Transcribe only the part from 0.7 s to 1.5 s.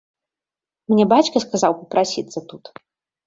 Мне бацька